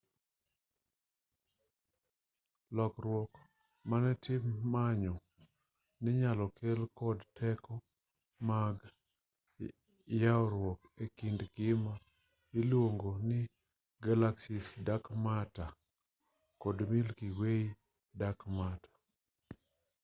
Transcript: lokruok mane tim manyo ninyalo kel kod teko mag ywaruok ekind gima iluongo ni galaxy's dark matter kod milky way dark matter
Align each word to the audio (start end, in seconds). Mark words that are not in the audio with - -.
lokruok 2.75 3.31
mane 3.89 4.11
tim 4.23 4.43
manyo 4.73 5.15
ninyalo 6.03 6.45
kel 6.57 6.79
kod 6.99 7.17
teko 7.37 7.73
mag 8.49 8.75
ywaruok 10.19 10.79
ekind 11.05 11.39
gima 11.55 11.93
iluongo 12.59 13.11
ni 13.27 13.39
galaxy's 14.05 14.67
dark 14.87 15.05
matter 15.25 15.69
kod 16.61 16.77
milky 16.91 17.29
way 17.39 17.61
dark 18.21 18.39
matter 18.57 18.93